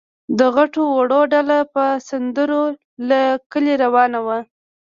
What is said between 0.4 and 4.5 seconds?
غټو وړو ډله په سندرو له کلي روانه وه.